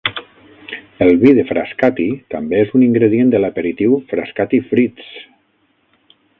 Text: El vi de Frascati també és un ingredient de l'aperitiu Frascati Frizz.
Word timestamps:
El 1.05 1.11
vi 1.23 1.33
de 1.39 1.43
Frascati 1.49 2.07
també 2.35 2.59
és 2.63 2.73
un 2.79 2.87
ingredient 2.87 3.35
de 3.37 3.43
l'aperitiu 3.45 3.95
Frascati 4.15 4.65
Frizz. 4.73 5.15